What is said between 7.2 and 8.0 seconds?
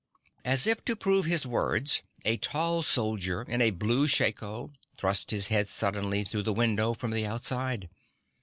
outside.